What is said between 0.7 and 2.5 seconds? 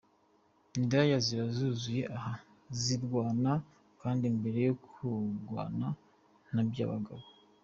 Indaya ziba zuzuye aha